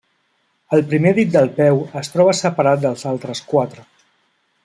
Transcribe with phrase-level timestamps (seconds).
[0.77, 3.87] El primer dit del peu es troba separat dels altres quatre.